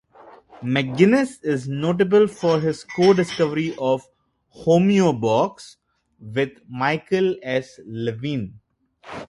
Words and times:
McGinnis 0.63 1.37
is 1.43 1.67
notable 1.67 2.25
for 2.25 2.59
his 2.59 2.83
co-discovery 2.83 3.75
of 3.77 4.01
homeobox, 4.65 5.75
with 6.19 6.53
Michael 6.67 7.35
S. 7.43 7.79
Levine. 7.85 8.59